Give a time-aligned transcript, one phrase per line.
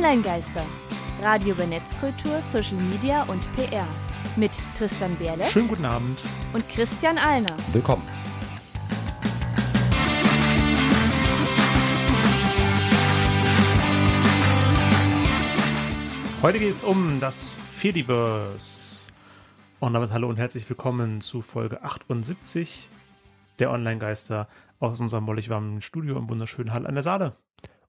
[0.00, 0.64] Online-Geister.
[1.20, 3.86] Radio über Netzkultur, Social Media und PR.
[4.34, 6.18] Mit Tristan Berle Schönen guten Abend.
[6.54, 7.54] und Christian Alner.
[7.70, 8.02] Willkommen.
[16.40, 19.02] Heute geht es um das Fediverse.
[19.80, 22.88] Und damit hallo und herzlich willkommen zu Folge 78
[23.58, 24.48] der Online-Geister
[24.78, 27.36] aus unserem mollig warmen Studio im wunderschönen Hall an der Saale.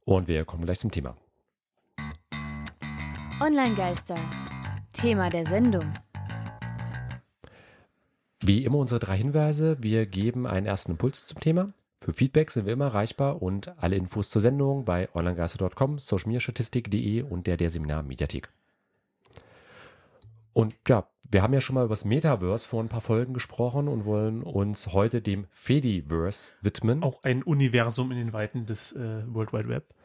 [0.03, 1.15] Und wir kommen gleich zum Thema.
[3.41, 4.19] Online-Geister.
[4.93, 5.95] Thema der Sendung.
[8.39, 9.77] Wie immer unsere drei Hinweise.
[9.81, 11.73] Wir geben einen ersten Impuls zum Thema.
[12.01, 17.47] Für Feedback sind wir immer erreichbar und alle Infos zur Sendung bei onlinegeister.com, socialmediastatistik.de und
[17.47, 18.49] der der Seminar Mediathek.
[20.53, 23.87] Und ja, wir haben ja schon mal über das Metaverse vor ein paar Folgen gesprochen
[23.87, 27.01] und wollen uns heute dem Fediverse widmen.
[27.01, 29.95] Auch ein Universum in den Weiten des äh, World Wide Web.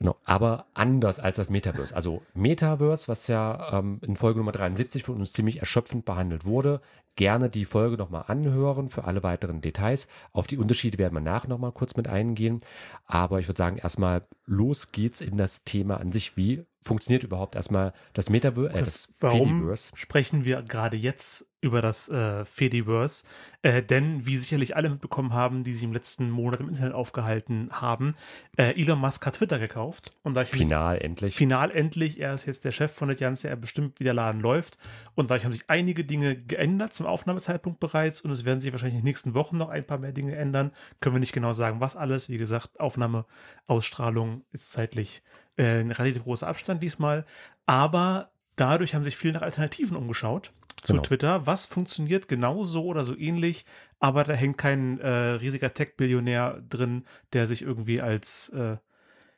[0.00, 1.94] Genau, aber anders als das Metaverse.
[1.94, 6.80] Also Metaverse, was ja ähm, in Folge Nummer 73 von uns ziemlich erschöpfend behandelt wurde.
[7.16, 10.06] Gerne die Folge nochmal anhören für alle weiteren Details.
[10.32, 12.60] Auf die Unterschiede werden wir nach nochmal kurz mit eingehen.
[13.06, 16.36] Aber ich würde sagen, erstmal los geht's in das Thema an sich.
[16.36, 19.92] Wie funktioniert überhaupt erstmal das Metaverse, äh, das, Das, warum Fediverse?
[19.94, 23.24] sprechen wir gerade jetzt über das äh, Fediverse?
[23.62, 27.68] Äh, denn, wie sicherlich alle mitbekommen haben, die sich im letzten Monat im Internet aufgehalten
[27.72, 28.14] haben,
[28.56, 30.12] äh, Elon Musk hat Twitter gekauft.
[30.22, 31.34] Und da ich mich Final endlich.
[31.34, 34.40] Final endlich, er ist jetzt der Chef von der Ganze, er bestimmt, wie der Laden
[34.40, 34.78] läuft.
[35.14, 38.94] Und dadurch haben sich einige Dinge geändert zum Aufnahmezeitpunkt bereits und es werden sich wahrscheinlich
[38.94, 40.70] in den nächsten Wochen noch ein paar mehr Dinge ändern.
[41.00, 42.28] Können wir nicht genau sagen, was alles.
[42.28, 43.24] Wie gesagt, Aufnahme,
[43.66, 45.22] Ausstrahlung ist zeitlich
[45.58, 47.26] äh, ein relativ großer Abstand diesmal.
[47.66, 51.02] Aber dadurch haben sich viele nach Alternativen umgeschaut zu Genau.
[51.02, 51.46] Twitter.
[51.46, 53.64] Was funktioniert genauso oder so ähnlich,
[53.98, 58.76] aber da hängt kein äh, riesiger Tech-Billionär drin, der sich irgendwie als äh,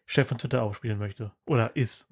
[0.06, 1.32] Chef von Twitter aufspielen möchte.
[1.46, 2.06] Oder ist.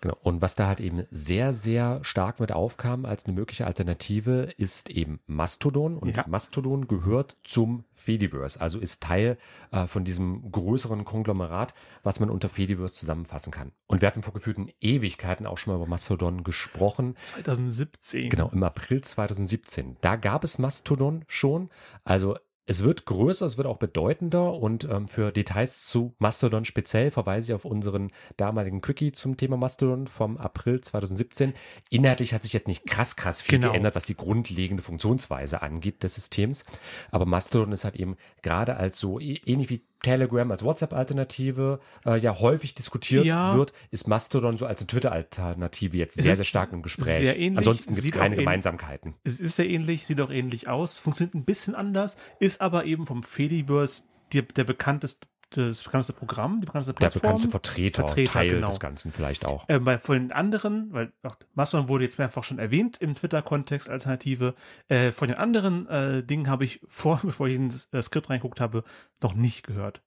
[0.00, 0.16] Genau.
[0.22, 4.88] Und was da halt eben sehr, sehr stark mit aufkam als eine mögliche Alternative, ist
[4.88, 5.98] eben Mastodon.
[5.98, 6.24] Und Ja.
[6.26, 9.36] Mastodon gehört zum Fediverse, also ist Teil
[9.72, 13.72] äh, von diesem größeren Konglomerat, was man unter Fediverse zusammenfassen kann.
[13.88, 17.16] Und wir hatten vor gefühlten Ewigkeiten auch schon mal über Mastodon gesprochen.
[17.24, 18.30] 2017.
[18.30, 19.98] Genau, im April 2017.
[20.00, 21.68] Da gab es Mastodon schon.
[22.04, 22.36] Also
[22.70, 27.50] es wird größer, es wird auch bedeutender und ähm, für Details zu Mastodon speziell verweise
[27.50, 31.52] ich auf unseren damaligen Quickie zum Thema Mastodon vom April 2017.
[31.90, 33.72] Inhaltlich hat sich jetzt nicht krass, krass viel Genau.
[33.72, 36.64] geändert, was die grundlegende Funktionsweise angeht des Systems.
[37.10, 42.18] Aber Mastodon ist halt eben gerade als so ä- ähnlich wie Telegram als WhatsApp-Alternative äh,
[42.18, 43.56] ja häufig diskutiert Ja.
[43.56, 47.18] wird, ist Mastodon so als eine Twitter-Alternative jetzt Es sehr, sehr stark im Gespräch.
[47.18, 49.14] sehr ähnlich, Ansonsten gibt es keine Gemeinsamkeiten.
[49.24, 53.06] Es ist sehr ähnlich, sieht auch ähnlich aus, funktioniert ein bisschen anders, ist aber eben
[53.06, 57.20] vom Fediverse die, der bekannteste, das bekannteste Programm, die bekannteste Der Plattform.
[57.22, 58.68] bekannteste Vertreter, Vertreter, Teil genau.
[58.68, 59.68] des Ganzen vielleicht auch.
[59.68, 63.88] Äh, bei von den anderen, weil ach, Mastodon wurde jetzt mehrfach schon erwähnt im Twitter-Kontext
[63.88, 64.54] Alternative.
[64.88, 68.60] Äh, von den anderen äh, Dingen habe ich vor, bevor ich ins äh, Skript reingeguckt
[68.60, 68.84] habe,
[69.22, 70.02] noch nicht gehört.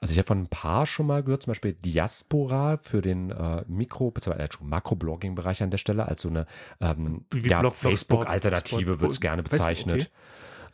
[0.00, 3.64] Also ich habe von ein paar schon mal gehört, zum Beispiel Diaspora für den äh,
[3.66, 4.42] Mikro- bzw.
[4.42, 6.46] äh, Makro-Blogging-Bereich an der Stelle, als so eine
[6.80, 10.10] ähm, ja, Facebook-Alternative wird es gerne Facebook, bezeichnet.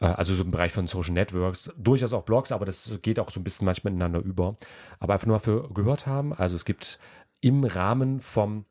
[0.00, 3.30] Äh, Also so im Bereich von Social Networks, durchaus auch Blogs, aber das geht auch
[3.30, 4.56] so ein bisschen manchmal ineinander über.
[5.00, 6.32] Aber einfach nur mal für gehört haben.
[6.32, 6.98] Also es gibt
[7.40, 8.64] im Rahmen vom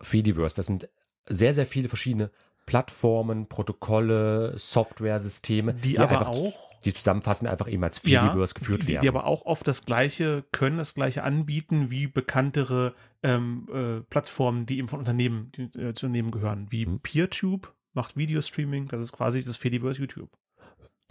[0.00, 0.88] Fediverse, das sind
[1.26, 2.30] sehr, sehr viele verschiedene
[2.66, 8.82] Plattformen, Protokolle, Software-Systeme, Die aber einfach, auch- die zusammenfassen einfach eben als Ja, Fediverse geführt
[8.82, 9.02] die, werden.
[9.02, 14.66] die aber auch oft das gleiche können, das gleiche anbieten wie bekanntere ähm, äh, Plattformen,
[14.66, 17.00] die eben von Unternehmen, die, äh, zu Unternehmen gehören, wie Mhm.
[17.00, 20.30] PeerTube macht Videostreaming, das ist quasi das Fediverse YouTube.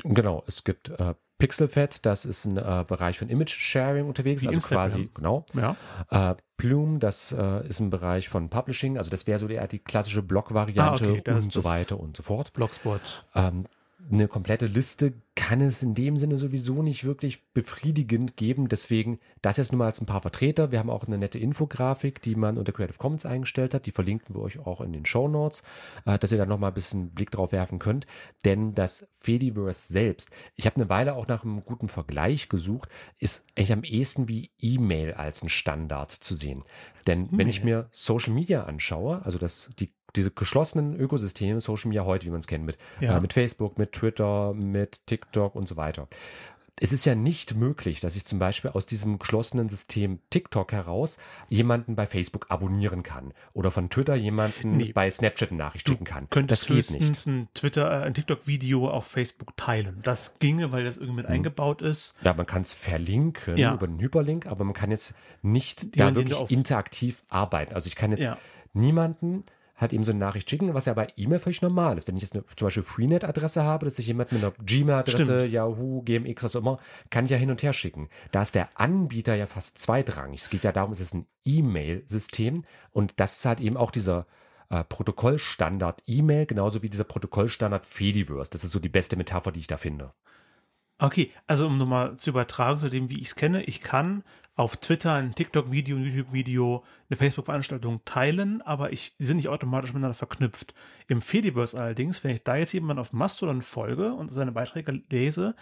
[0.04, 4.56] Genau, es gibt äh, Pixelfed, das ist ein äh, Bereich von Image-Sharing unterwegs, Wie also
[4.56, 4.90] Instagram.
[4.92, 5.46] quasi, genau.
[5.54, 5.76] Ja.
[6.10, 9.80] Äh, Plume, das äh, ist ein Bereich von Publishing, also das wäre so die, die
[9.80, 12.54] klassische Blog-Variante Ah, okay, und so weiter und so fort.
[12.54, 13.02] Blogspot.
[13.34, 13.66] Ähm,
[14.10, 18.68] eine komplette Liste kann es in dem Sinne sowieso nicht wirklich befriedigend geben.
[18.68, 20.72] Deswegen das jetzt nur mal als ein paar Vertreter.
[20.72, 23.86] Wir haben auch eine nette Infografik, die man unter Creative Commons eingestellt hat.
[23.86, 25.64] Die verlinken wir euch auch in den Show Notes,
[26.06, 28.08] äh, dass ihr da nochmal ein bisschen Blick drauf werfen könnt.
[28.44, 32.90] Denn das Fediverse selbst, ich habe eine Weile auch nach einem guten Vergleich gesucht,
[33.20, 36.64] ist eigentlich am ehesten wie E-Mail als ein Standard zu sehen.
[37.08, 42.06] Denn wenn ich mir Social Media anschaue, also das, die, diese geschlossenen Ökosysteme, Social Media
[42.06, 43.18] heute, wie man es kennt, mit, Ja.
[43.18, 46.08] äh, mit Facebook, mit Twitter, mit TikTok und so weiter.
[46.84, 51.20] es ist ja nicht möglich, dass ich zum Beispiel aus diesem geschlossenen System TikTok heraus
[51.48, 54.92] jemanden bei Facebook abonnieren kann oder von Twitter jemanden Nee.
[54.92, 56.28] bei Snapchat eine Nachricht schicken kann.
[56.32, 56.90] Könntest Das geht nicht.
[57.10, 60.00] höchstens ein Twitter, äh, ein TikTok-Video auf Facebook teilen.
[60.02, 62.16] Das ginge, weil das irgendwie mit eingebaut ist.
[62.24, 63.76] Ja, man kann es verlinken Ja.
[63.76, 65.14] über einen Hyperlink, aber man kann jetzt
[65.44, 67.76] nicht Die da wirklich interaktiv arbeiten.
[67.76, 68.40] Also ich kann jetzt Ja.
[68.74, 69.44] niemanden
[69.82, 72.08] halt eben so eine Nachricht schicken, was ja bei E-Mail völlig normal ist.
[72.08, 75.46] Wenn ich jetzt eine, zum Beispiel Freenet-Adresse habe, dass ich jemand mit einer Gmail-Adresse.
[75.46, 76.80] Yahoo, GMX, was auch immer,
[77.10, 78.10] kann ich ja hin und her schicken.
[78.32, 80.42] Da ist der Anbieter ja fast zweitrangig.
[80.42, 84.28] Es geht ja darum, es ist ein E-Mail-System und das ist halt eben auch dieser
[84.70, 88.52] äh, Protokollstandard E-Mail, genauso wie dieser Protokollstandard Fediverse.
[88.52, 90.14] Das ist so die beste Metapher, die ich da finde.
[91.02, 94.78] Okay, also um nochmal zu übertragen zu dem, wie ich es kenne, ich kann auf
[94.78, 100.76] Twitter ein TikTok-Video, ein YouTube-Video, eine Facebook-Veranstaltung teilen, aber ich, sind nicht automatisch miteinander verknüpft.
[101.08, 105.56] Im Fediverse allerdings, wenn ich da jetzt jemand auf Mastodon folge und seine Beiträge lese,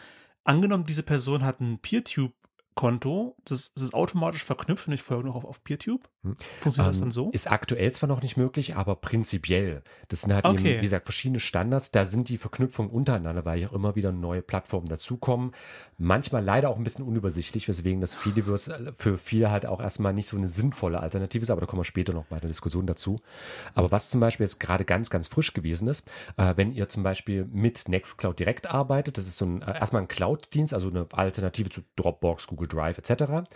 [0.43, 5.35] angenommen, diese Person hat ein PeerTube-Konto, das, das ist automatisch verknüpft und ich folge noch
[5.35, 6.09] auf, auf PeerTube.
[6.23, 6.35] Hm.
[6.59, 7.29] Funktioniert das Ähm, dann so?
[7.31, 9.83] Ist aktuell zwar noch nicht möglich, aber prinzipiell.
[10.09, 10.77] Das sind halt eben, Okay.
[10.77, 11.91] wie gesagt, verschiedene Standards.
[11.91, 15.51] Da sind die Verknüpfungen untereinander, weil ja auch immer wieder neue Plattformen dazukommen.
[15.97, 20.27] Manchmal leider auch ein bisschen unübersichtlich, weswegen das Fediverse für viele halt auch erstmal nicht
[20.27, 23.21] so eine sinnvolle Alternative ist, aber da kommen wir später noch bei der Diskussion dazu.
[23.73, 26.07] Aber was zum Beispiel jetzt gerade ganz, ganz frisch gewesen ist,
[26.37, 30.01] äh, wenn ihr zum Beispiel mit Nextcloud direkt arbeitet, das ist so ein, äh, erstmal
[30.01, 33.47] ein Cloud-Dienst, also eine Alternative zu Dropbox, Google Drive etc.,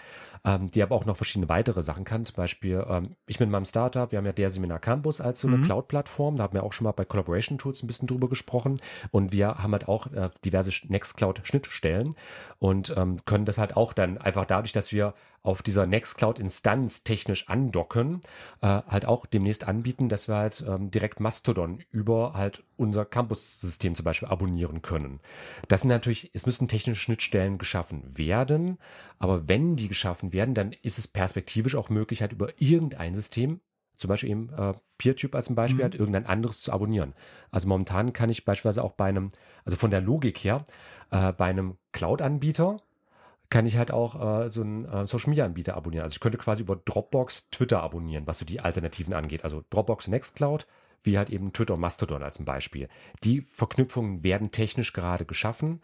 [0.46, 2.26] ähm, die aber auch noch verschiedene weitere Sachen kann.
[2.26, 5.48] Zum Beispiel, ähm, ich mit meinem Startup, wir haben ja der Seminar Campus als so
[5.48, 5.64] eine Mhm.
[5.64, 8.80] Cloud-Plattform, da haben wir auch schon mal bei Collaboration Tools ein bisschen drüber gesprochen
[9.12, 12.16] und wir haben halt auch äh, diverse Nextcloud-Schnittstellen
[12.60, 17.50] und ähm, können das halt auch dann einfach dadurch, dass wir auf dieser Nextcloud-Instanz technisch
[17.50, 18.22] andocken,
[18.62, 23.94] äh, halt auch demnächst anbieten, dass wir halt ähm, direkt Mastodon über halt unser Campus-System
[23.96, 25.20] zum Beispiel abonnieren können.
[25.68, 28.80] Das sind natürlich, es müssen technische Schnittstellen geschaffen werden,
[29.20, 33.60] aber wenn die geschaffen werden, dann ist es perspektivisch auch möglich, halt über irgendein System,
[33.96, 35.84] zum Beispiel eben äh, PeerTube als ein Beispiel, Mhm.
[35.84, 37.14] halt irgendein anderes zu abonnieren.
[37.52, 39.32] Also momentan kann ich beispielsweise auch bei einem,
[39.66, 40.66] also von der Logik her,
[41.12, 42.78] äh, bei einem Cloud-Anbieter
[43.54, 46.06] kann ich halt auch äh, so einen äh, Social Media Anbieter abonnieren.
[46.06, 49.44] Also ich könnte quasi über Dropbox Twitter abonnieren, was so die Alternativen angeht.
[49.44, 50.66] Also Dropbox Nextcloud,
[51.04, 52.90] wie halt eben Twitter und Mastodon als ein Beispiel.
[53.24, 55.82] Die Verknüpfungen werden technisch gerade geschaffen.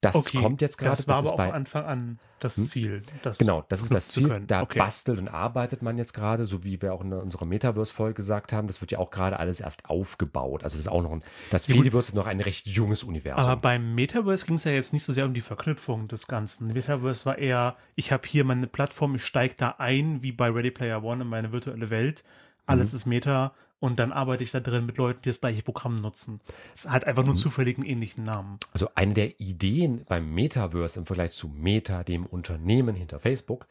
[0.00, 0.96] Das Okay, kommt jetzt gerade.
[0.96, 2.64] Das war ist aber von Anfang an das Hm?
[2.64, 3.02] Ziel.
[3.22, 4.42] Das Genau, das ist das Ziel.
[4.46, 4.78] Da Okay.
[4.78, 8.66] bastelt und arbeitet man jetzt gerade, so wie wir auch in unserer Metaverse-Folge gesagt haben.
[8.66, 10.64] Das wird ja auch gerade alles erst aufgebaut.
[10.64, 11.74] Also es ist auch noch ein, das Ja.
[11.74, 13.52] Fediverse ist noch ein recht junges Universum.
[13.52, 16.72] Aber beim Metaverse ging es ja jetzt nicht so sehr um die Verknüpfung des Ganzen.
[16.72, 20.70] Metaverse war eher, ich habe hier meine Plattform, ich steige da ein, wie bei Ready
[20.72, 22.24] Player One in meine virtuelle Welt.
[22.66, 22.96] Alles Mhm.
[22.96, 26.40] ist Meta und dann arbeite ich da drin mit Leuten, die das gleiche Programm nutzen.
[26.72, 27.26] Es hat einfach Mhm.
[27.26, 28.58] nur einen zufälligen ähnlichen Namen.
[28.72, 33.66] Also eine der Ideen beim Metaverse im Vergleich zu Meta, dem Unternehmen hinter Facebook,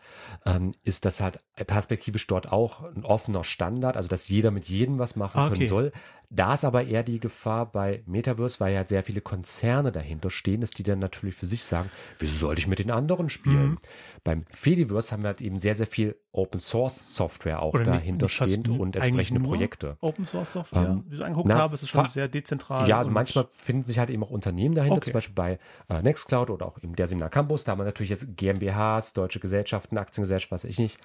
[0.45, 4.99] ähm, ist, dass halt perspektivisch dort auch ein offener Standard, also dass jeder mit jedem
[4.99, 5.53] was machen okay.
[5.55, 5.93] können soll.
[6.33, 10.61] Da ist aber eher die Gefahr bei Metaverse, weil ja sehr viele Konzerne dahinter stehen,
[10.61, 11.89] dass die dann natürlich für sich sagen,
[12.19, 13.71] wieso sollte ich mit den anderen spielen?
[13.71, 13.77] Mhm.
[14.23, 18.27] Beim Fediverse haben wir halt eben sehr, sehr viel Open Source Software auch Oder dahinter
[18.27, 19.97] nicht stehend und entsprechende Projekte.
[19.99, 22.87] Open Source Software, Ähm, wie ich angeguckt na, habe, ist es schon sehr dezentral.
[22.87, 25.05] Ja, und- manchmal finden sich halt eben auch Unternehmen dahinter, Okay.
[25.07, 27.65] zum Beispiel bei äh, Nextcloud oder auch eben der Seminar Campus.
[27.65, 30.97] Da haben wir natürlich jetzt GmbHs, deutsche Gesellschaften, Aktiengesellschaften, was weiß ich nicht,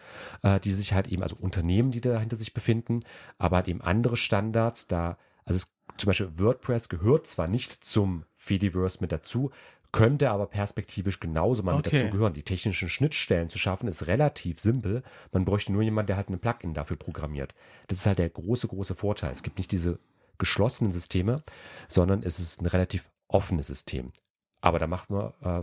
[0.42, 3.00] äh, die sich halt eben, also Unternehmen, die dahinter sich befinden,
[3.38, 4.86] aber halt eben andere Standards.
[4.86, 5.15] Da,
[5.46, 9.50] also es, zum Beispiel WordPress gehört zwar nicht zum Fediverse mit dazu,
[9.92, 12.02] könnte aber perspektivisch genauso mal mit Okay.
[12.02, 12.34] dazu gehören.
[12.34, 15.02] Die technischen Schnittstellen zu schaffen ist relativ simpel.
[15.32, 17.54] Man bräuchte nur jemanden, der halt ein Plugin dafür programmiert.
[17.86, 19.32] Das ist halt der große, große Vorteil.
[19.32, 19.98] Es gibt nicht diese
[20.36, 21.42] geschlossenen Systeme,
[21.88, 24.12] sondern es ist ein relativ offenes System.
[24.60, 25.62] Aber da macht man äh,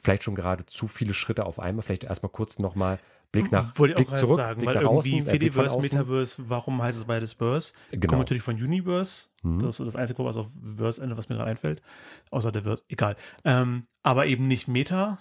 [0.00, 1.82] vielleicht schon gerade zu viele Schritte auf einmal.
[1.82, 2.98] Vielleicht erstmal kurz nochmal
[3.34, 5.30] Blick nach Wollte ich Blick auch gerade zurück, sagen, Blick weil nach irgendwie außen, äh,
[5.30, 5.82] Fediverse, außen.
[5.82, 7.72] Metaverse, warum heißt es beides Verse?
[7.90, 8.18] Kommt Genau.
[8.18, 9.28] natürlich von Universe.
[9.42, 9.60] Mhm.
[9.60, 11.82] Das ist das einzige, was auf Verse endet, was mir gerade einfällt.
[12.30, 13.16] Außer der wird, egal.
[13.44, 15.18] Ähm, aber eben nicht Meta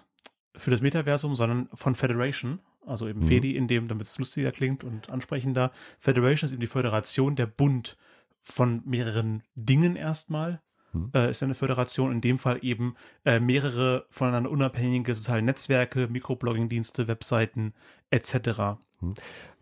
[0.56, 2.60] für das Metaversum, sondern von Federation.
[2.86, 3.28] Also eben Mhm.
[3.28, 5.72] Fedi, in dem, damit es lustiger klingt und ansprechender.
[6.00, 7.98] Federation ist eben die Föderation, der Bund
[8.42, 10.62] von mehreren Dingen erstmal.
[10.94, 11.12] Mhm.
[11.14, 12.96] Äh, ist eine Föderation, in dem Fall eben
[13.26, 17.74] äh, mehrere voneinander unabhängige soziale Netzwerke, Mikroblogging-Dienste, Webseiten
[18.12, 18.78] etc.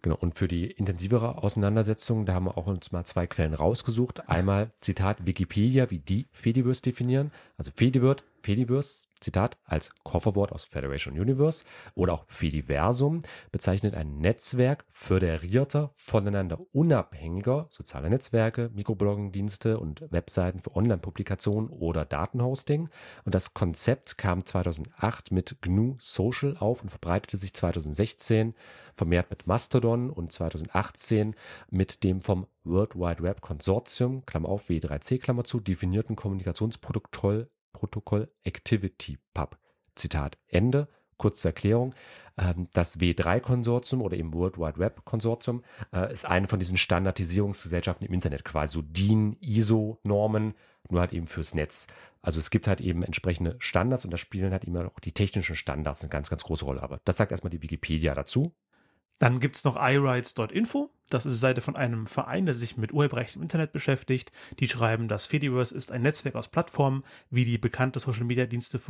[0.04, 4.30] Genau, und für die intensivere Auseinandersetzung, da haben wir auch uns mal zwei Quellen rausgesucht.
[4.30, 7.32] Einmal, Zitat, Wikipedia, wie die Fediverse definieren.
[7.58, 11.64] Also Fediverse, Fediverse Zitat, als Kofferwort aus Federation Universe
[11.96, 20.76] oder auch Fediversum bezeichnet ein Netzwerk föderierter, voneinander unabhängiger sozialer Netzwerke, Mikroblogging-Dienste und Webseiten für
[20.76, 22.90] Online-Publikationen oder Datenhosting.
[23.24, 28.56] Und das Konzept kam 2008 mit GNU Social auf und verbreitete sich 2016
[28.96, 31.36] vermehrt mit Mastodon und 2018
[31.70, 38.32] mit dem vom World Wide Web Konsortium, Klammer auf, W3C, Klammer zu, definierten Kommunikationsprotokoll Protokoll
[38.44, 39.58] Activity Pub.
[39.96, 40.88] Zitat Ende.
[41.18, 41.94] Kurze Erklärung.
[42.38, 45.64] Ähm, das W3-Konsortium oder eben World Wide Web Konsortium
[45.94, 50.56] äh, ist eine von diesen Standardisierungsgesellschaften im Internet, quasi so DIN, ISO-Normen,
[50.90, 51.88] nur halt eben fürs Netz.
[52.22, 55.56] Also es gibt halt eben entsprechende Standards und da spielen halt immer auch die technischen
[55.56, 56.84] Standards eine ganz, ganz große Rolle.
[56.84, 58.54] Aber das sagt erstmal die Wikipedia dazu.
[59.22, 60.90] Dann gibt es noch iRights.info.
[61.10, 64.32] Das ist die Seite von einem Verein, der sich mit Urheberrecht im Internet beschäftigt.
[64.60, 68.82] Die schreiben, das Fediverse ist ein Netzwerk aus Plattformen, wie die bekannte Social Media Dienste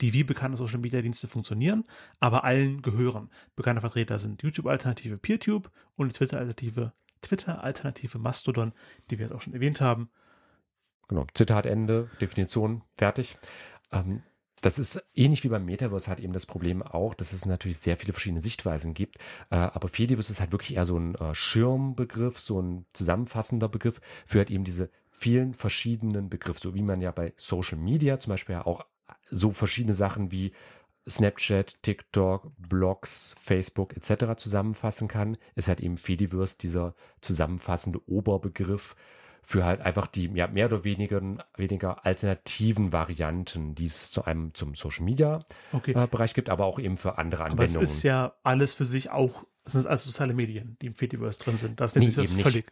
[0.00, 1.82] die wie bekannte Social Media Dienste funktionieren,
[2.20, 3.30] aber allen gehören.
[3.56, 8.74] Bekannte Vertreter sind YouTube-Alternative PeerTube und Twitter-Alternative Twitter-Alternative Mastodon,
[9.10, 10.08] die wir jetzt auch schon erwähnt haben.
[11.08, 13.38] Genau, Zitat Ende, Definition, fertig.
[13.90, 14.22] Ähm,
[14.64, 17.98] das ist ähnlich wie beim Metaverse hat eben das Problem auch, dass es natürlich sehr
[17.98, 19.18] viele verschiedene Sichtweisen gibt.
[19.50, 24.00] Äh, aber Fediverse ist halt wirklich eher so ein äh, Schirmbegriff, so ein zusammenfassender Begriff
[24.24, 28.30] für halt eben diese vielen verschiedenen Begriffe, so wie man ja bei Social Media zum
[28.30, 28.86] Beispiel ja auch
[29.24, 30.52] so verschiedene Sachen wie
[31.06, 34.34] Snapchat, TikTok, Blogs, Facebook etc.
[34.38, 38.96] zusammenfassen kann, ist halt eben Fediverse dieser zusammenfassende Oberbegriff
[39.44, 41.20] für halt einfach die ja, mehr oder weniger,
[41.56, 45.92] weniger alternativen Varianten, die es zu einem zum Social Media okay.
[45.92, 47.76] äh, Bereich gibt, aber auch eben für andere Anwendungen.
[47.76, 50.94] Aber es ist ja alles für sich auch, es sind also soziale Medien, die im
[50.94, 51.80] Fediverse drin sind.
[51.80, 52.66] Das nee, ist jetzt völlig.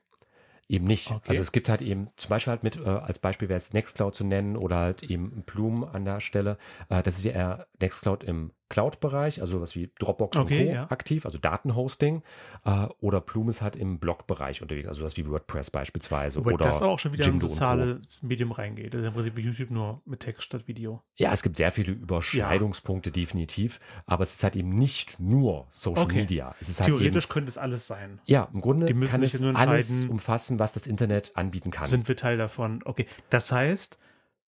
[0.69, 1.11] Eben nicht.
[1.11, 1.29] Okay.
[1.29, 4.14] Also es gibt halt eben zum Beispiel halt mit, äh, als Beispiel wäre es Nextcloud
[4.14, 6.57] zu nennen oder halt eben Bloom an der Stelle.
[6.88, 10.73] Äh, das ist ja eher Nextcloud im Cloud-Bereich, also was wie Dropbox okay, und Co.
[10.73, 10.91] Ja.
[10.91, 12.23] aktiv, also Datenhosting.
[12.64, 16.38] Äh, oder Plume ist halt im Blog-Bereich unterwegs, also was wie WordPress beispielsweise.
[16.38, 18.95] Wobei oder das auch schon wieder Jimdo in soziales Medium reingeht.
[18.95, 21.02] Ist im Prinzip YouTube nur mit Text statt Video.
[21.17, 23.12] Ja, es gibt sehr viele Überschneidungspunkte ja.
[23.12, 26.21] definitiv, aber es ist halt eben nicht nur Social okay.
[26.23, 26.55] Media.
[26.59, 28.21] Es ist halt Theoretisch eben, könnte es alles sein.
[28.25, 31.85] Ja, im Grunde kann es alles umfassen, was das Internet anbieten kann.
[31.85, 32.81] Sind wir Teil davon?
[32.87, 33.99] Okay, das heißt,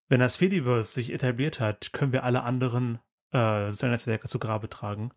[0.07, 2.99] wenn das Fediverse sich etabliert hat, können wir alle anderen
[3.33, 5.11] äh, seine Netzwerke zu Grabe tragen.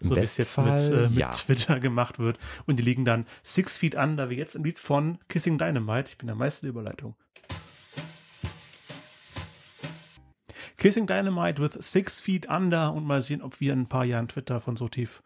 [0.00, 1.30] So wie es jetzt mit, äh, mit ja.
[1.30, 2.38] Twitter gemacht wird.
[2.66, 6.10] Und die liegen dann six feet under, wie jetzt im Lied von Kissing Dynamite.
[6.10, 7.14] Ich bin der Meister der Überleitung.
[10.76, 14.28] Kissing Dynamite with Six Feet Under und mal sehen, ob wir in ein paar Jahren
[14.28, 15.22] Twitter von so tief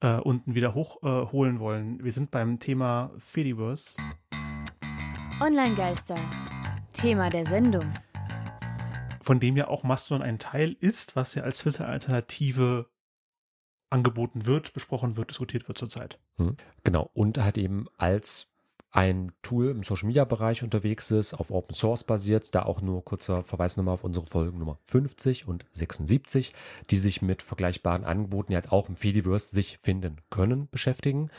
[0.00, 2.02] äh, unten wieder hochholen äh, wollen.
[2.02, 3.96] Wir sind beim Thema Fediverse.
[5.40, 6.16] Online-Geister.
[6.94, 7.92] Thema der Sendung
[9.22, 12.86] von dem ja auch Mastodon ein Teil ist, was ja als Twitter-Alternative
[13.90, 16.18] angeboten wird, besprochen wird, diskutiert wird zurzeit.
[16.36, 16.56] Hm.
[16.82, 18.48] Genau, und halt eben als
[18.90, 23.04] ein Tool im Social Media Bereich unterwegs ist, auf Open Source basiert, da auch nur
[23.04, 26.52] kurzer Verweis nochmal auf unsere Folgen Nummer 50 und 76,
[26.90, 31.30] die sich mit vergleichbaren Angeboten, die halt auch im Fediverse sich finden können, beschäftigen.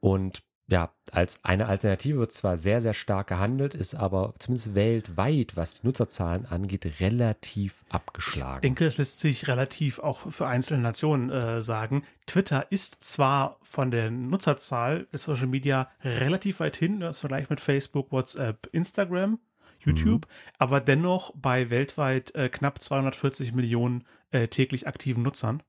[0.00, 5.56] Und ja, als eine Alternative wird zwar sehr, sehr stark gehandelt, ist aber zumindest weltweit,
[5.56, 8.58] was die Nutzerzahlen angeht, relativ abgeschlagen.
[8.58, 12.04] Ich denke, das lässt sich relativ auch für einzelne Nationen äh, sagen.
[12.26, 17.60] Twitter ist zwar von der Nutzerzahl des Social Media relativ weit hin, im Vergleich mit
[17.60, 19.40] Facebook, WhatsApp, Instagram,
[19.80, 20.54] YouTube, mhm.
[20.58, 25.62] aber dennoch bei weltweit äh, knapp 240 Millionen äh, täglich aktiven Nutzern.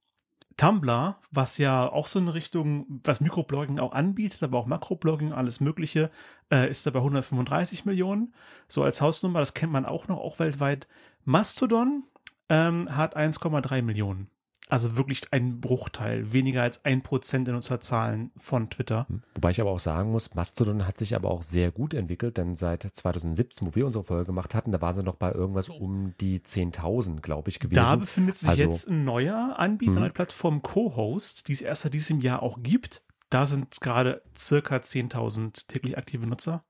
[0.57, 5.59] Tumblr, was ja auch so eine Richtung, was Mikroblogging auch anbietet, aber auch Makroblogging, alles
[5.59, 6.11] Mögliche,
[6.51, 8.33] äh, ist da bei 135 Millionen.
[8.67, 10.87] So als Hausnummer, das kennt man auch noch, auch weltweit.
[11.25, 12.03] Mastodon
[12.49, 14.29] ähm, hat 1,3 Millionen.
[14.69, 19.05] Also wirklich ein Bruchteil, weniger als ein Prozent der Nutzerzahlen von Twitter.
[19.09, 19.21] Hm.
[19.35, 22.55] Wobei ich aber auch sagen muss, Mastodon hat sich aber auch sehr gut entwickelt, denn
[22.55, 26.13] seit 2017, wo wir unsere Folge gemacht hatten, da waren sie noch bei irgendwas um
[26.21, 27.75] die 10.000, glaube ich, gewesen.
[27.75, 31.93] Da befindet sich also, jetzt ein neuer Anbieter, eine Plattform Co-Host, die es erst seit
[31.93, 33.03] diesem Jahr auch gibt.
[33.29, 36.63] Da sind gerade circa 10.000 täglich aktive Nutzer.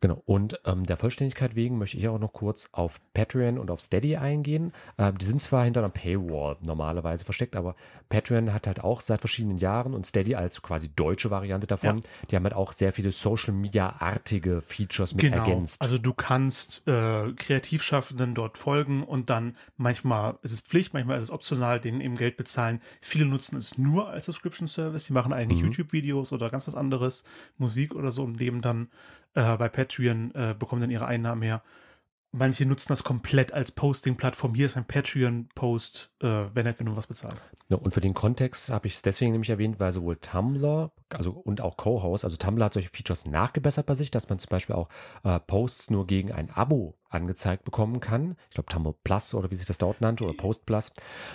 [0.00, 3.80] Genau, und ähm, der Vollständigkeit wegen möchte ich auch noch kurz auf Patreon und auf
[3.80, 4.72] Steady eingehen.
[4.96, 7.74] Ähm, die sind zwar hinter einer Paywall normalerweise versteckt, aber
[8.08, 12.02] Patreon hat halt auch seit verschiedenen Jahren und Steady als quasi deutsche Variante davon, ja.
[12.30, 15.38] die haben halt auch sehr viele Social-Media-artige Features mit genau.
[15.38, 15.82] ergänzt.
[15.82, 21.24] Also du kannst äh, Kreativschaffenden dort folgen und dann manchmal ist es Pflicht, manchmal ist
[21.24, 22.80] es optional, denen eben Geld bezahlen.
[23.00, 25.70] Viele nutzen es nur als Subscription-Service, die machen eigentlich mhm.
[25.70, 27.24] YouTube-Videos oder ganz was anderes,
[27.56, 28.88] Musik oder so, und leben dann
[29.34, 31.62] äh, bei Patreon, äh, bekommen dann ihre Einnahmen her.
[32.32, 34.54] manche nutzen das komplett als Posting-Plattform.
[34.54, 37.50] Hier ist ein Patreon-Post, äh, wenn, wenn du was bezahlst.
[37.68, 41.32] Ja, und für den Kontext habe ich es deswegen nämlich erwähnt, weil sowohl Tumblr also,
[41.32, 44.74] und auch Co-Host, also Tumblr hat solche Features nachgebessert bei sich, dass man zum Beispiel
[44.74, 44.88] auch
[45.24, 48.36] äh, Posts nur gegen ein Abo angezeigt bekommen kann.
[48.50, 50.92] Ich glaube Tumblr Plus oder wie sich das dort nannte oder Post Plus.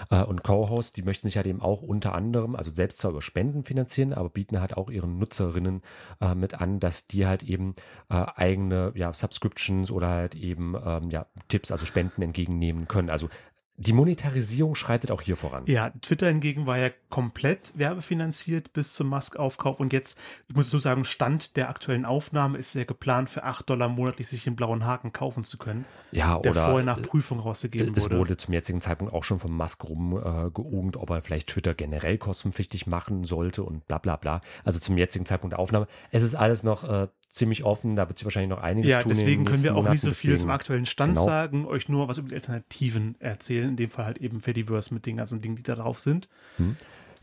[0.10, 3.22] Äh, und Co-Host, die möchten sich halt eben auch unter anderem, also selbst zwar über
[3.22, 5.82] Spenden finanzieren, aber bieten halt auch ihren Nutzerinnen
[6.22, 7.76] äh, mit an, dass die halt eben
[8.10, 13.10] äh, eigene ja, Subscriptions oder halt eben ähm, ja, Tipps, also Spenden entgegennehmen können.
[13.10, 13.30] Also
[13.78, 15.64] die Monetarisierung schreitet auch hier voran.
[15.66, 20.78] Ja, Twitter hingegen war ja komplett werbefinanziert bis zum Musk-Aufkauf und jetzt, ich muss so
[20.78, 24.86] sagen, Stand der aktuellen Aufnahme ist ja geplant, für 8 Dollar monatlich sich den blauen
[24.86, 25.86] Haken kaufen zu können.
[26.12, 28.18] Ja, der oder vorher nach Prüfung rausgegeben es wurde.
[28.20, 32.20] wurde zum jetzigen Zeitpunkt auch schon vom Musk rumgeogt, äh, ob er vielleicht Twitter generell
[32.20, 34.42] kostenpflichtig machen sollte und bla bla bla.
[34.64, 35.88] Also zum jetzigen Zeitpunkt der Aufnahme.
[36.12, 39.10] Es ist alles noch äh, ziemlich offen, da wird sich wahrscheinlich noch einiges ja, tun.
[39.12, 41.26] den deswegen können wir auch nicht so Monaten, viel zum deswegen- aktuellen Stand genau.
[41.26, 43.70] sagen, euch nur was über die Alternativen erzählen.
[43.70, 46.30] In dem Fall halt eben Fediverse mit den ganzen Dingen, die da drauf sind.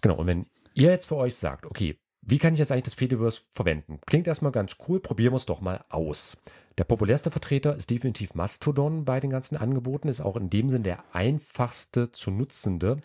[0.01, 2.95] Genau, und wenn ihr jetzt für euch sagt, okay, wie kann ich jetzt eigentlich das
[2.95, 4.01] Fediverse verwenden?
[4.07, 6.37] Klingt erstmal ganz cool, probieren wir es doch mal aus.
[6.79, 10.83] Der populärste Vertreter ist definitiv Mastodon bei den ganzen Angeboten, ist auch in dem Sinn
[10.83, 12.99] der einfachste zu nutzende.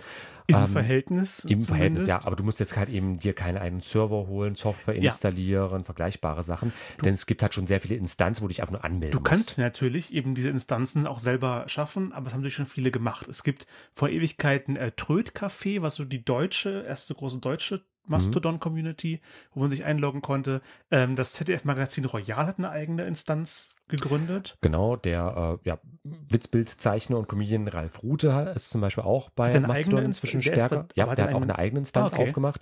[0.48, 1.44] Im Ähm, Verhältnis.
[1.46, 2.08] Im Verhältnis, zumindest.
[2.08, 5.10] ja, aber du musst jetzt halt eben dir keine eigenen Server holen, Software Ja.
[5.12, 6.72] installieren, vergleichbare Sachen,
[7.04, 9.20] denn es gibt halt schon sehr viele Instanzen, wo du dich einfach nur anmelden Du
[9.20, 9.30] musst.
[9.30, 13.28] kannst natürlich eben diese Instanzen auch selber schaffen, aber das haben natürlich schon viele gemacht.
[13.28, 19.22] Es gibt vor Ewigkeiten äh, Tröd-Café, was so die deutsche, erste große deutsche Mastodon-Community,
[19.54, 20.62] wo man sich einloggen konnte.
[20.92, 24.58] Ähm, das ZDF-Magazin Royal hat eine eigene Instanz gegründet.
[24.62, 25.80] Genau, der äh, ja,
[26.30, 30.88] Witzbildzeichner und Comedian Ralf Rute ist zum Beispiel auch bei der Mastodon inzwischen der stärker.
[30.96, 32.28] ja, der er hat auch eine eigene Instanz Ah, okay.
[32.28, 32.62] aufgemacht.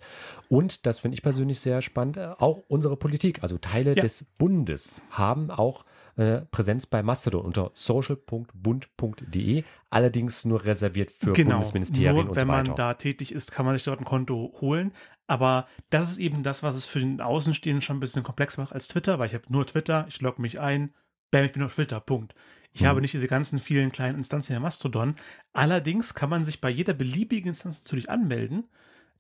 [0.50, 4.01] Und das finde ich persönlich sehr spannend, äh, auch unsere Politik, also Teile Ja.
[4.01, 5.85] des Bundes haben auch
[6.15, 12.22] äh, Präsenz bei Mastodon unter social.bund.de, allerdings nur reserviert für Bundesministerien Genau.
[12.24, 12.67] Nur und wenn so weiter.
[12.70, 14.93] man da tätig ist, kann man sich dort ein Konto holen.
[15.27, 18.74] Aber das ist eben das, was es für den Außenstehenden schon ein bisschen komplexer macht
[18.74, 20.93] als Twitter, weil ich habe nur Twitter, ich logge mich ein,
[21.32, 22.36] bam, ich bin auf Twitter, Punkt.
[22.74, 22.86] Ich Mhm.
[22.88, 25.15] habe nicht diese ganzen vielen kleinen Instanzen in Mastodon.
[25.53, 28.65] Allerdings kann man sich bei jeder beliebigen Instanz natürlich anmelden,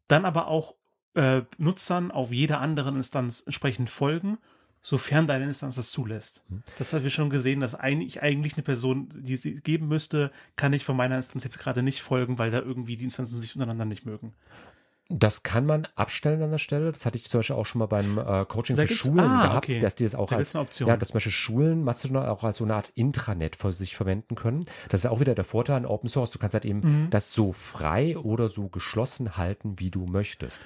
[0.07, 0.75] dann aber auch
[1.15, 4.39] äh, Nutzern auf jeder anderen Instanz entsprechend folgen,
[4.83, 6.41] sofern deine Instanz das zulässt.
[6.49, 6.61] Mhm.
[6.77, 10.31] Das haben wir schon gesehen, dass ein, ich eigentlich eine Person, die sie geben müsste,
[10.57, 13.55] kann ich von meiner Instanz jetzt gerade nicht folgen, weil da irgendwie die Instanzen sich
[13.55, 14.33] untereinander nicht mögen.
[15.09, 16.91] Das kann man abstellen an der Stelle.
[16.91, 19.47] Das hatte ich zum Beispiel auch schon mal beim äh, Coaching Da für Schulen ah,
[19.47, 19.79] gehabt, okay.
[19.79, 20.87] dass die das auch Da als gibt's eine Option.
[20.87, 24.35] Ja, dass zum Beispiel Schulen Mastodon auch als so eine Art Intranet für sich verwenden
[24.35, 24.65] können.
[24.89, 26.31] Das ist auch wieder der Vorteil an Open Source.
[26.31, 27.09] Du kannst halt eben Mhm.
[27.09, 30.61] das so frei oder so geschlossen halten, wie du möchtest.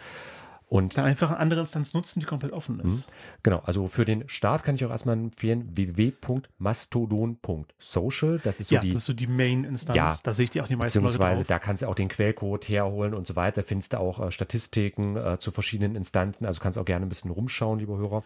[0.69, 3.07] Und Dann einfach eine andere Instanz nutzen, die komplett offen ist.
[3.41, 8.39] genau, also für den Start kann ich auch erstmal empfehlen www.mastodon.social.
[8.43, 9.95] Das ist so ja, die das ist so die Main-Instanz.
[9.95, 11.47] Ja, da sehe ich die auch die meisten Leute Beziehungsweise drauf.
[11.47, 13.63] da kannst du auch den Quellcode herholen und so weiter.
[13.63, 16.45] Findest du auch äh, Statistiken äh, zu verschiedenen Instanzen.
[16.45, 18.23] Also kannst auch gerne ein bisschen rumschauen, liebe Hörer,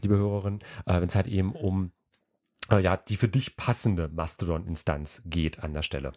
[0.00, 1.92] liebe Hörerinnen, äh, wenn es halt eben um
[2.70, 6.12] äh, ja, die für dich passende Mastodon-Instanz geht an der Stelle.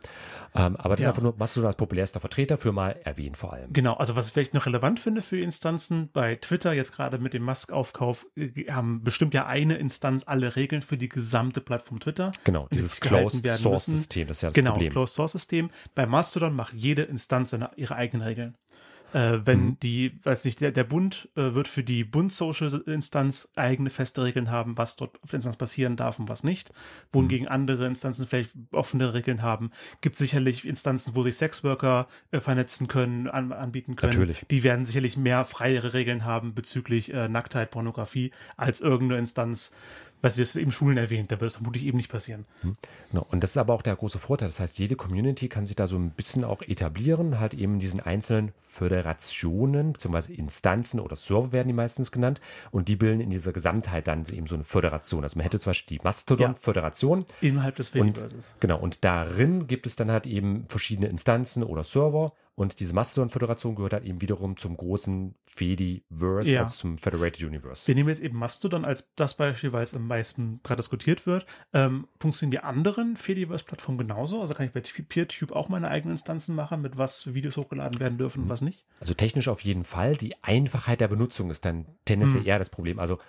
[0.55, 1.07] Ähm, aber das Ja.
[1.07, 3.73] ist einfach nur Mastodon als populärster Vertreter für mal erwähnt vor allem.
[3.73, 7.33] Genau, also was ich vielleicht noch relevant finde für Instanzen, bei Twitter jetzt gerade mit
[7.33, 12.31] dem Musk-Aufkauf äh, haben bestimmt ja eine Instanz alle Regeln für die gesamte Plattform Twitter.
[12.43, 13.97] Genau, dieses sich gehalten Closed werden Source müssen.
[13.97, 14.91] System, das ist ja das genau, Problem.
[14.91, 15.69] Closed Source System.
[15.95, 18.55] Bei Mastodon macht jede Instanz seine, ihre eigenen Regeln.
[19.13, 19.80] Äh, wenn Mhm.
[19.80, 24.78] die, weiß nicht, der, der Bund äh, wird für die Bund-Social-Instanz eigene feste Regeln haben,
[24.78, 26.72] was dort auf der Instanz passieren darf und was nicht.
[27.12, 29.72] Wohingegen andere Instanzen vielleicht offene Regeln haben.
[30.02, 34.12] Gibt sicherlich Instanzen, wo sich Sexworker äh, vernetzen können, an, anbieten können.
[34.12, 34.46] Natürlich.
[34.52, 39.72] Die werden sicherlich mehr freiere Regeln haben bezüglich äh, Nacktheit, Pornografie, als irgendeine Instanz,
[40.21, 42.45] was du jetzt eben Schulen erwähnt, da wird es vermutlich eben nicht passieren.
[43.12, 43.25] Genau.
[43.30, 44.47] Und das ist aber auch der große Vorteil.
[44.47, 47.80] Das heißt, jede Community kann sich da so ein bisschen auch etablieren, halt eben in
[47.80, 50.34] diesen einzelnen Föderationen bzw.
[50.34, 54.47] Instanzen oder Server werden die meistens genannt und die bilden in dieser Gesamtheit dann eben
[54.47, 55.23] so eine Föderation.
[55.23, 58.53] Also man hätte zum Beispiel die Mastodon-Föderation Innerhalb des und Fediverses.
[58.60, 63.76] genau und darin gibt es dann halt eben verschiedene Instanzen oder Server und diese Mastodon-Föderation
[63.76, 66.63] gehört halt eben wiederum zum großen Fediverse, Ja.
[66.63, 67.86] also zum Federated Universe.
[67.88, 71.46] Wir nehmen jetzt eben Mastodon als das Beispiel, weil es am meisten gerade diskutiert wird.
[71.74, 74.41] Ähm, funktionieren die anderen Fediverse-Plattformen genauso?
[74.41, 78.17] Also kann ich bei PeerTube auch meine eigenen Instanzen machen, mit was Videos hochgeladen werden
[78.17, 78.43] dürfen Mhm.
[78.46, 78.86] und was nicht?
[79.00, 80.15] Also technisch auf jeden Fall.
[80.15, 82.48] Die Einfachheit der Benutzung ist dann tendenziell Hm.
[82.48, 82.98] eher das Problem.
[82.98, 83.20] Also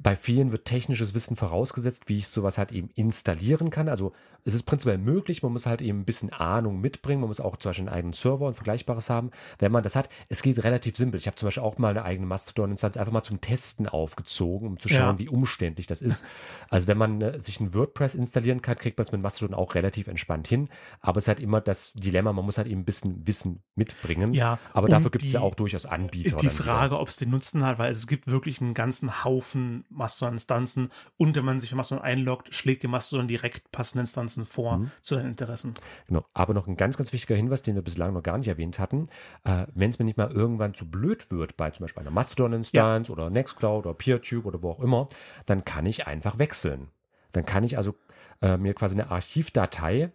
[0.00, 3.88] bei vielen wird technisches Wissen vorausgesetzt, wie ich sowas halt eben installieren kann.
[3.88, 4.12] Also
[4.44, 7.56] es ist prinzipiell möglich, man muss halt eben ein bisschen Ahnung mitbringen, man muss auch
[7.56, 9.32] zum Beispiel einen eigenen Server und Vergleichbares haben.
[9.58, 11.18] Wenn man das hat, es geht relativ simpel.
[11.18, 14.78] Ich habe zum Beispiel auch mal eine eigene Mastodon-Instanz einfach mal zum Testen aufgezogen, um
[14.78, 15.18] zu schauen, ja.
[15.18, 16.24] wie umständlich das ist.
[16.70, 19.74] Also wenn man äh, sich ein WordPress installieren kann, kriegt man es mit Mastodon auch
[19.74, 20.68] relativ entspannt hin.
[21.00, 24.34] Aber es ist halt immer das Dilemma, man muss halt eben ein bisschen Wissen mitbringen.
[24.34, 26.36] Ja, aber dafür gibt es ja auch durchaus Anbieter.
[26.36, 30.90] Die Frage, ob es den Nutzen hat, weil es gibt wirklich einen ganzen Haufen Mastodon-Instanzen
[31.16, 34.90] und wenn man sich für Mastodon einloggt, schlägt die Mastodon direkt passende Instanzen vor mhm.
[35.02, 35.74] zu deinen Interessen.
[36.06, 38.78] Genau, aber noch ein ganz, ganz wichtiger Hinweis, den wir bislang noch gar nicht erwähnt
[38.78, 39.08] hatten.
[39.44, 43.08] Äh, wenn es mir nicht mal irgendwann zu blöd wird, bei zum Beispiel einer Mastodon-Instanz
[43.08, 43.12] ja.
[43.12, 45.08] oder Nextcloud oder PeerTube oder wo auch immer,
[45.46, 46.88] dann kann ich einfach wechseln.
[47.32, 47.94] Dann kann ich also
[48.40, 50.10] äh, mir quasi eine Archivdatei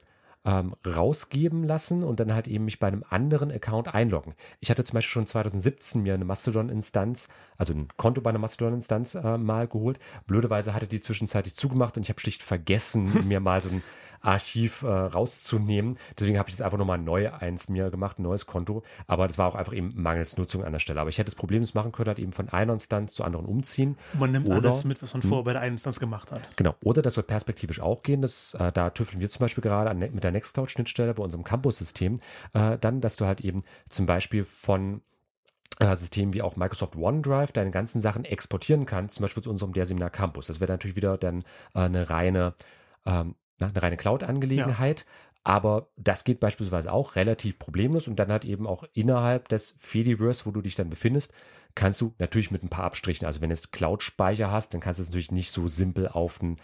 [0.45, 4.36] ähm, rausgeben lassen und dann halt eben mich bei einem anderen Account einloggen.
[4.60, 9.15] Ich hatte zum Beispiel schon 2017 mir eine Mastodon-Instanz, also ein Konto bei einer Mastodon-Instanz
[9.15, 9.99] äh, mal geholt.
[10.27, 13.84] Blöderweise hatte die zwischenzeitlich zugemacht und ich habe schlicht vergessen, mir mal so ein
[14.23, 15.97] Archiv äh, rauszunehmen.
[16.17, 18.83] Deswegen habe ich jetzt einfach nochmal neu eins mir gemacht, ein neues Konto.
[19.05, 21.01] Aber das war auch einfach eben mangels Nutzung an der Stelle.
[21.01, 23.45] Aber ich hätte das Problem das machen können, halt eben von einer Instanz zur anderen
[23.45, 23.97] umziehen.
[24.17, 25.45] Man nimmt oder, alles mit, was man vorher hm.
[25.45, 26.41] bei der einen Instanz gemacht hat.
[26.55, 26.73] Genau.
[26.83, 28.21] Oder das wird perspektivisch auch gehen.
[28.21, 32.19] Das, äh, da tüfteln wir zum Beispiel gerade an, mit der Nextcloud-Schnittstelle bei unserem Campus-System.
[32.53, 35.01] Äh, dann, dass du halt eben zum Beispiel von
[35.79, 39.73] äh, Systemen wie auch Microsoft OneDrive deine ganzen Sachen exportieren kannst, zum Beispiel zu unserem
[39.73, 40.47] der Seminar Campus.
[40.47, 41.41] Das wäre natürlich wieder dann
[41.73, 42.53] äh, eine reine
[43.05, 43.36] ähm,
[43.69, 45.02] eine reine Cloud-Angelegenheit.
[45.02, 45.06] Ja.
[45.45, 50.45] Aber das geht beispielsweise auch relativ problemlos und dann halt eben auch innerhalb des Fediverse,
[50.45, 51.34] wo du dich dann befindest,
[51.76, 55.04] kannst du natürlich mit ein paar Abstrichen, also wenn du Cloud-Speicher hast, dann kannst du
[55.04, 56.60] es natürlich nicht so simpel auf ein,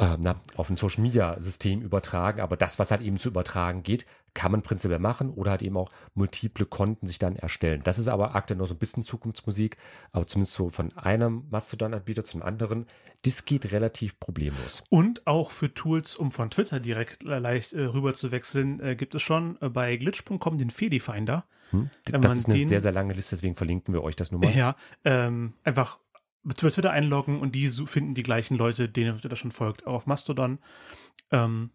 [0.00, 4.52] äh, na, auf ein Social-Media-System übertragen, aber das, was halt eben zu übertragen geht, kann
[4.52, 7.82] man prinzipiell machen oder halt eben auch multiple Konten sich dann erstellen.
[7.84, 9.76] Das ist aber aktuell noch so ein bisschen Zukunftsmusik,
[10.12, 12.86] aber zumindest so von einem Mastodon-Anbieter zum anderen,
[13.22, 14.82] das geht relativ problemlos.
[14.88, 19.14] Und auch für Tools, um von Twitter direkt leicht äh, rüber zu wechseln, äh, gibt
[19.14, 21.44] es schon äh, bei glitch.com den Fedi-Finder.
[21.70, 21.90] Hm?
[22.04, 24.54] Das ist eine den, sehr, sehr lange Liste, deswegen verlinken wir euch das nur mal.
[24.54, 25.98] Ja, ähm, einfach
[26.42, 30.06] bei Twitter einloggen und die finden die gleichen Leute, denen Twitter schon folgt, auch auf
[30.06, 30.58] Mastodon.
[31.30, 31.70] Ähm,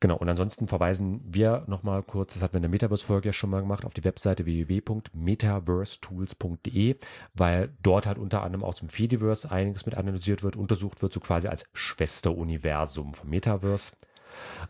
[0.00, 3.48] Genau, und ansonsten verweisen wir nochmal kurz, das hatten wir in der Metaverse-Folge ja schon
[3.48, 6.96] mal gemacht, auf die Webseite www.metaversetools.de,
[7.32, 11.20] weil dort halt unter anderem auch zum Fediverse einiges mit analysiert wird, untersucht wird, so
[11.20, 13.92] quasi als Schwesteruniversum vom Metaverse.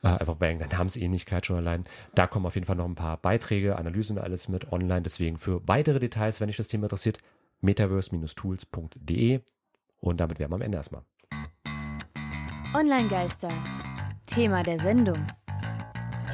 [0.02, 1.82] Äh, einfach wegen der Namensähnlichkeit schon allein.
[2.14, 5.02] Da kommen auf jeden Fall noch ein paar Beiträge, Analysen und alles mit online.
[5.02, 7.18] Deswegen für weitere Details, wenn euch das Thema interessiert,
[7.60, 9.40] metaverse-tools.de.
[10.00, 11.02] Und damit wären wir am Ende erstmal.
[12.74, 13.50] Online-Geister.
[14.26, 15.26] Thema der Sendung.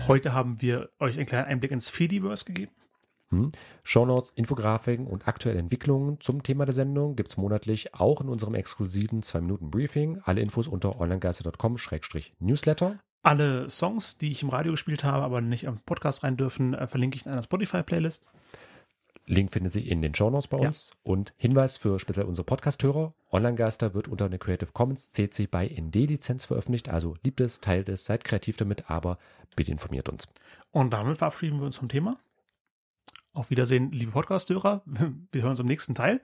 [0.09, 2.73] Heute haben wir euch einen kleinen Einblick ins Fediverse gegeben.
[3.31, 3.53] Hm.
[3.85, 8.55] Shownotes, Infografiken und aktuelle Entwicklungen zum Thema der Sendung gibt es monatlich auch in unserem
[8.55, 10.23] exklusiven 2-Minuten-Briefing.
[10.25, 12.99] Alle Infos unter onlinegeister.com-newsletter.
[13.23, 16.87] Alle Songs, die ich im Radio gespielt habe, aber nicht am Podcast rein dürfen, äh,
[16.87, 18.27] verlinke ich in einer Spotify-Playlist.
[19.27, 20.91] Link findet sich in den Show Notes bei uns.
[20.91, 20.97] Ja.
[21.03, 25.95] Und Hinweis für speziell unsere Podcast-Hörer: Online-Geister wird unter einer Creative Commons CC by ND
[25.95, 26.89] Lizenz veröffentlicht.
[26.89, 29.19] Also liebt es, teilt es, seid kreativ damit, aber
[29.57, 30.29] bitte informiert uns.
[30.73, 32.19] Und damit verabschieden wir uns vom Thema.
[33.33, 34.83] Auf Wiedersehen, liebe Podcast-Hörer.
[35.33, 36.21] Wir hören uns im nächsten Teil.